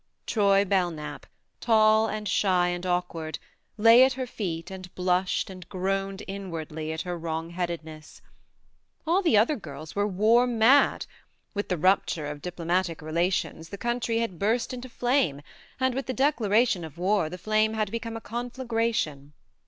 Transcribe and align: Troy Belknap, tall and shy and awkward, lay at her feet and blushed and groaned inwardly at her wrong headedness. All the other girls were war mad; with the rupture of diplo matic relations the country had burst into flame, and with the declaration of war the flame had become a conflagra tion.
Troy 0.25 0.65
Belknap, 0.65 1.27
tall 1.59 2.07
and 2.07 2.27
shy 2.27 2.69
and 2.69 2.87
awkward, 2.87 3.37
lay 3.77 4.03
at 4.03 4.13
her 4.13 4.25
feet 4.25 4.71
and 4.71 4.91
blushed 4.95 5.47
and 5.47 5.69
groaned 5.69 6.23
inwardly 6.27 6.91
at 6.91 7.01
her 7.03 7.15
wrong 7.15 7.51
headedness. 7.51 8.19
All 9.05 9.21
the 9.21 9.37
other 9.37 9.55
girls 9.55 9.95
were 9.95 10.07
war 10.07 10.47
mad; 10.47 11.05
with 11.53 11.69
the 11.69 11.77
rupture 11.77 12.25
of 12.25 12.41
diplo 12.41 12.65
matic 12.65 12.99
relations 13.03 13.69
the 13.69 13.77
country 13.77 14.17
had 14.17 14.39
burst 14.39 14.73
into 14.73 14.89
flame, 14.89 15.43
and 15.79 15.93
with 15.93 16.07
the 16.07 16.13
declaration 16.15 16.83
of 16.83 16.97
war 16.97 17.29
the 17.29 17.37
flame 17.37 17.75
had 17.75 17.91
become 17.91 18.17
a 18.17 18.21
conflagra 18.21 18.95
tion. 18.95 19.33